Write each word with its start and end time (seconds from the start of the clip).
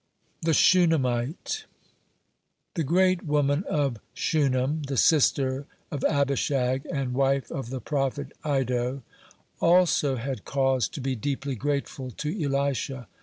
(9) 0.41 0.49
THE 0.49 0.53
SHUNAMMITE 0.55 1.65
The 2.73 2.83
great 2.83 3.23
woman 3.23 3.63
of 3.69 3.97
Shunem, 4.15 4.81
the 4.87 4.97
sister 4.97 5.67
of 5.91 6.03
Abishag 6.05 6.87
and 6.91 7.13
wife 7.13 7.51
of 7.51 7.69
the 7.69 7.81
prophet 7.81 8.31
Iddo, 8.43 9.03
(10) 9.59 9.69
also 9.69 10.15
had 10.15 10.43
cause 10.43 10.87
to 10.89 11.01
be 11.01 11.15
deeply 11.15 11.53
grateful 11.53 12.09
to 12.17 12.43
Elisha. 12.43 13.07